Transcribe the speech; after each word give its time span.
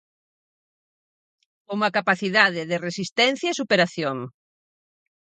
Como 1.67 1.81
a 1.85 1.93
capacidade 1.97 2.61
de 2.69 2.77
resistencia 2.87 3.47
e 3.51 3.57
superación. 3.61 4.17